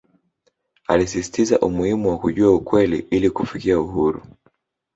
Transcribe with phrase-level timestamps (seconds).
[0.87, 4.23] Alisisitiza umuhimu wa kujua ukweli ili kufikia uhuru